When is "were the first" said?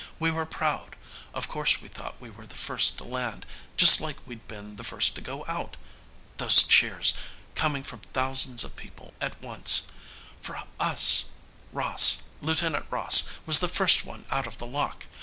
2.31-2.97